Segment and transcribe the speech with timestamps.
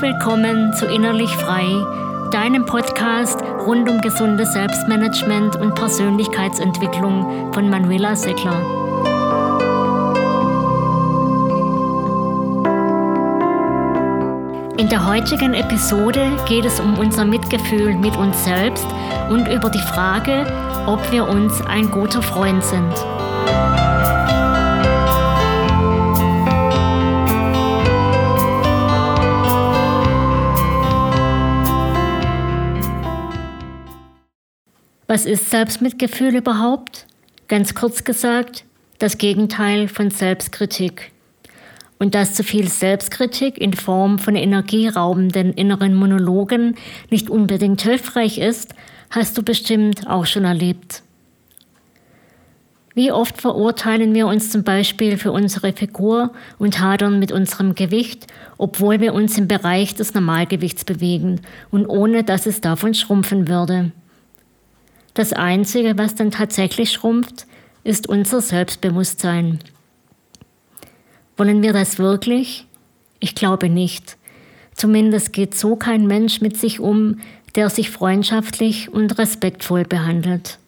[0.00, 1.66] Willkommen zu Innerlich Frei,
[2.30, 8.58] deinem Podcast rund um gesundes Selbstmanagement und Persönlichkeitsentwicklung von Manuela Seckler.
[14.78, 18.86] In der heutigen Episode geht es um unser Mitgefühl mit uns selbst
[19.28, 20.46] und über die Frage,
[20.86, 22.94] ob wir uns ein guter Freund sind.
[35.10, 37.04] Was ist Selbstmitgefühl überhaupt?
[37.48, 38.64] Ganz kurz gesagt,
[39.00, 41.10] das Gegenteil von Selbstkritik.
[41.98, 46.76] Und dass zu viel Selbstkritik in Form von energieraubenden inneren Monologen
[47.10, 48.76] nicht unbedingt hilfreich ist,
[49.10, 51.02] hast du bestimmt auch schon erlebt.
[52.94, 56.30] Wie oft verurteilen wir uns zum Beispiel für unsere Figur
[56.60, 61.40] und hadern mit unserem Gewicht, obwohl wir uns im Bereich des Normalgewichts bewegen
[61.72, 63.90] und ohne dass es davon schrumpfen würde.
[65.14, 67.46] Das Einzige, was dann tatsächlich schrumpft,
[67.82, 69.58] ist unser Selbstbewusstsein.
[71.36, 72.66] Wollen wir das wirklich?
[73.18, 74.16] Ich glaube nicht.
[74.74, 77.20] Zumindest geht so kein Mensch mit sich um,
[77.54, 80.58] der sich freundschaftlich und respektvoll behandelt.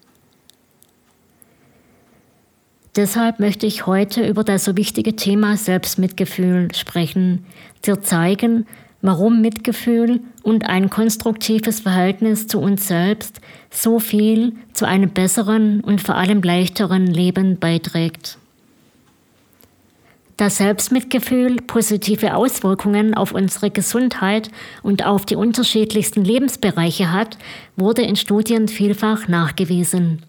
[2.94, 7.46] Deshalb möchte ich heute über das so wichtige Thema Selbstmitgefühl sprechen,
[7.86, 8.66] dir zeigen,
[9.02, 16.00] warum Mitgefühl und ein konstruktives Verhältnis zu uns selbst so viel zu einem besseren und
[16.00, 18.38] vor allem leichteren Leben beiträgt.
[20.36, 24.50] Da Selbstmitgefühl positive Auswirkungen auf unsere Gesundheit
[24.82, 27.38] und auf die unterschiedlichsten Lebensbereiche hat,
[27.76, 30.22] wurde in Studien vielfach nachgewiesen.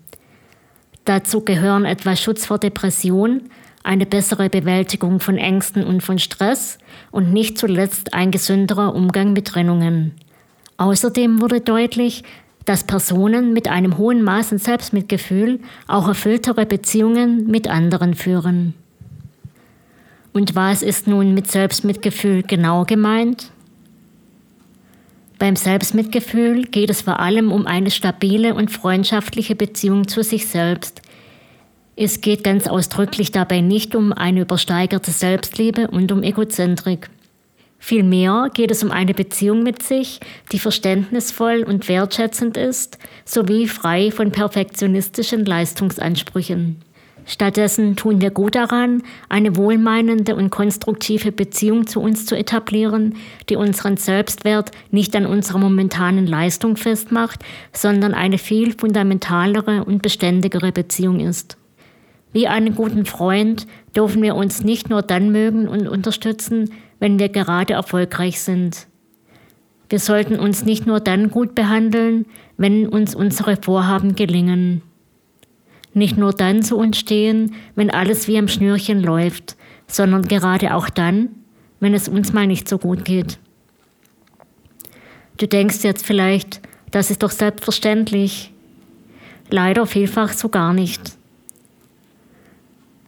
[1.06, 3.44] Dazu gehören etwa Schutz vor Depression,
[3.84, 6.78] eine bessere Bewältigung von Ängsten und von Stress
[7.12, 10.14] und nicht zuletzt ein gesünderer Umgang mit Trennungen.
[10.78, 12.24] Außerdem wurde deutlich,
[12.66, 18.74] dass Personen mit einem hohen Maß an Selbstmitgefühl auch erfülltere Beziehungen mit anderen führen.
[20.32, 23.52] Und was ist nun mit Selbstmitgefühl genau gemeint?
[25.38, 31.02] Beim Selbstmitgefühl geht es vor allem um eine stabile und freundschaftliche Beziehung zu sich selbst,
[31.96, 37.10] es geht ganz ausdrücklich dabei nicht um eine übersteigerte Selbstliebe und um Egozentrik.
[37.78, 40.22] Vielmehr geht es um eine Beziehung mit sich,
[40.52, 46.78] die verständnisvoll und wertschätzend ist, sowie frei von perfektionistischen Leistungsansprüchen.
[47.26, 53.16] Stattdessen tun wir gut daran, eine wohlmeinende und konstruktive Beziehung zu uns zu etablieren,
[53.50, 60.72] die unseren Selbstwert nicht an unserer momentanen Leistung festmacht, sondern eine viel fundamentalere und beständigere
[60.72, 61.58] Beziehung ist.
[62.34, 67.30] Wie einen guten Freund dürfen wir uns nicht nur dann mögen und unterstützen, wenn wir
[67.30, 68.88] gerade erfolgreich sind.
[69.90, 72.26] Wir sollten uns nicht nur dann gut behandeln,
[72.58, 74.82] wenn uns unsere Vorhaben gelingen.
[75.94, 79.56] Nicht nur dann zu uns stehen, wenn alles wie am Schnürchen läuft,
[79.86, 81.30] sondern gerade auch dann,
[81.80, 83.38] wenn es uns mal nicht so gut geht.
[85.38, 88.52] Du denkst jetzt vielleicht, das ist doch selbstverständlich.
[89.50, 91.18] Leider vielfach so gar nicht.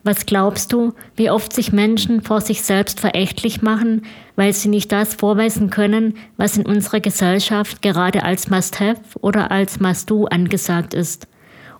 [0.06, 4.04] Was glaubst du, wie oft sich Menschen vor sich selbst verächtlich machen,
[4.36, 9.80] weil sie nicht das vorweisen können, was in unserer Gesellschaft gerade als Must-Have oder als
[9.80, 11.28] Must-Do angesagt ist?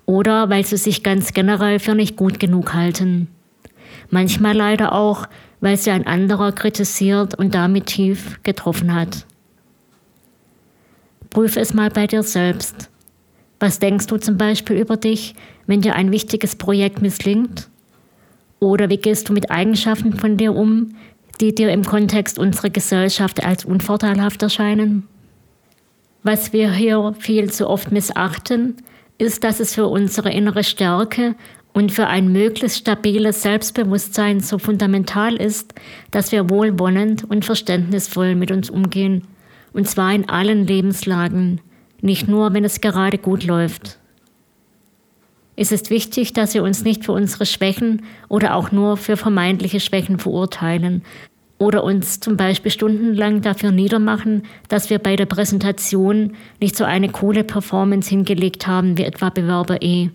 [0.08, 3.28] Oder weil sie sich ganz generell für nicht gut genug halten?
[4.10, 5.28] Manchmal leider auch,
[5.62, 9.28] weil sie ein anderer kritisiert und damit tief getroffen hat.
[11.30, 12.90] Prüf es mal bei dir selbst.
[13.60, 15.36] Was denkst du zum Beispiel über dich,
[15.68, 17.70] wenn dir ein wichtiges Projekt misslingt?
[18.66, 20.96] Oder wie gehst du mit Eigenschaften von dir um,
[21.40, 25.04] die dir im Kontext unserer Gesellschaft als unvorteilhaft erscheinen?
[26.24, 28.78] Was wir hier viel zu oft missachten,
[29.20, 31.36] ist, dass es für unsere innere Stärke
[31.74, 35.76] und für ein möglichst stabiles Selbstbewusstsein so fundamental ist,
[36.10, 39.28] dass wir wohlwollend und verständnisvoll mit uns umgehen,
[39.74, 41.62] und zwar in allen Lebenslagen,
[42.02, 44.00] nicht nur, wenn es gerade gut läuft.
[45.56, 49.80] Es ist wichtig, dass wir uns nicht für unsere Schwächen oder auch nur für vermeintliche
[49.80, 51.02] Schwächen verurteilen
[51.58, 57.10] oder uns zum Beispiel stundenlang dafür niedermachen, dass wir bei der Präsentation nicht so eine
[57.10, 60.10] coole Performance hingelegt haben wie etwa Bewerber E.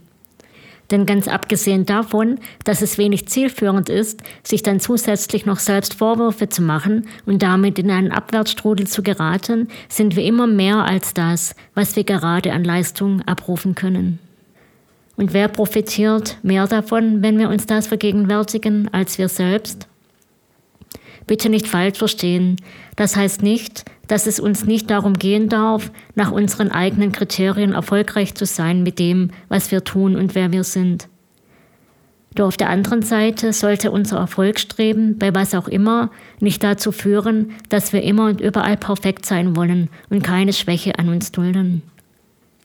[0.90, 6.48] Denn ganz abgesehen davon, dass es wenig zielführend ist, sich dann zusätzlich noch selbst Vorwürfe
[6.48, 11.54] zu machen und damit in einen Abwärtsstrudel zu geraten, sind wir immer mehr als das,
[11.74, 14.18] was wir gerade an Leistung abrufen können.
[15.20, 19.86] Und wer profitiert mehr davon, wenn wir uns das vergegenwärtigen, als wir selbst?
[21.26, 22.56] bitte nicht falsch verstehen.
[22.96, 28.34] Das heißt nicht, dass es uns nicht darum gehen darf, nach unseren eigenen Kriterien erfolgreich
[28.34, 31.06] zu sein mit dem, was wir tun und wer wir sind.
[32.34, 37.52] Doch auf der anderen Seite sollte unser Erfolgsstreben, bei was auch immer, nicht dazu führen,
[37.68, 41.82] dass wir immer und überall perfekt sein wollen und keine Schwäche an uns dulden.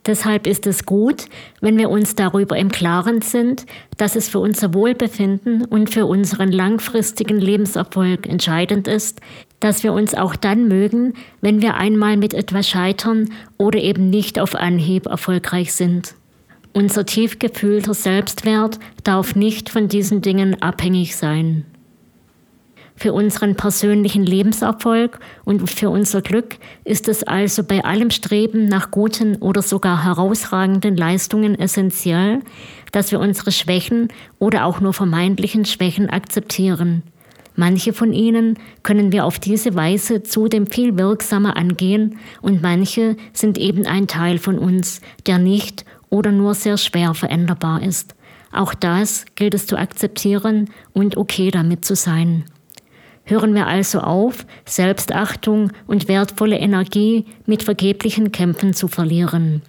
[0.06, 1.26] Deshalb ist es gut,
[1.62, 3.66] wenn wir uns darüber im Klaren sind,
[3.98, 9.20] dass es für unser Wohlbefinden und für unseren langfristigen Lebenserfolg entscheidend ist,
[9.60, 14.40] dass wir uns auch dann mögen, wenn wir einmal mit etwas scheitern oder eben nicht
[14.40, 16.14] auf Anhieb erfolgreich sind.
[16.72, 21.66] Unser tief gefühlter Selbstwert darf nicht von diesen Dingen abhängig sein.
[22.98, 26.56] Für unseren persönlichen Lebenserfolg und für unser Glück
[26.86, 32.40] ist es also bei allem Streben nach guten oder sogar herausragenden Leistungen essentiell,
[32.94, 34.08] dass wir unsere Schwächen
[34.40, 37.04] oder auch nur vermeintlichen Schwächen akzeptieren.
[37.58, 43.58] Manche von ihnen können wir auf diese Weise zudem viel wirksamer angehen und manche sind
[43.58, 48.16] eben ein Teil von uns, der nicht oder nur sehr schwer veränderbar ist.
[48.52, 52.46] Auch das gilt es zu akzeptieren und okay damit zu sein.
[53.26, 59.64] Hören wir also auf, Selbstachtung und wertvolle Energie mit vergeblichen Kämpfen zu verlieren.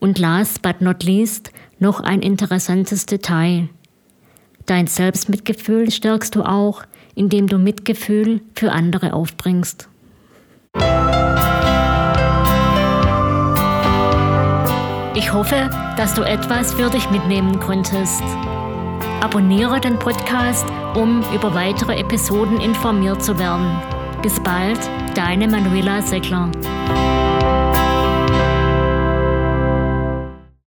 [0.00, 3.70] Und last but not least noch ein interessantes Detail.
[4.66, 6.84] Dein Selbstmitgefühl stärkst du auch,
[7.14, 9.88] indem du Mitgefühl für andere aufbringst.
[15.14, 18.22] Ich hoffe, dass du etwas für dich mitnehmen konntest.
[19.20, 23.66] Abonniere den Podcast, um über weitere Episoden informiert zu werden.
[24.22, 24.78] Bis bald,
[25.14, 26.50] deine Manuela Seckler.